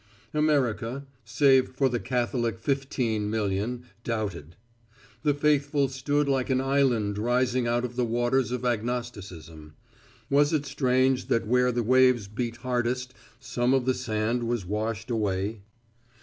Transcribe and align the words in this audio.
America, 0.33 1.05
save 1.23 1.69
for 1.73 1.87
the 1.87 1.99
Catholic 1.99 2.57
fifteen 2.57 3.29
million, 3.29 3.83
doubted. 4.03 4.55
The 5.21 5.35
faithful 5.35 5.89
stood 5.89 6.27
like 6.27 6.49
an 6.49 6.59
island 6.59 7.19
rising 7.19 7.67
out 7.67 7.85
of 7.85 7.95
the 7.95 8.03
waters 8.03 8.51
of 8.51 8.65
agnosticism. 8.65 9.75
Was 10.27 10.53
it 10.53 10.65
strange 10.65 11.27
that 11.27 11.45
where 11.45 11.71
the 11.71 11.83
waves 11.83 12.27
beat 12.27 12.55
hardest, 12.65 13.13
some 13.39 13.75
of 13.75 13.85
the 13.85 13.93
sand 13.93 14.45
was 14.47 14.65
washed 14.65 15.11
away? 15.11 15.61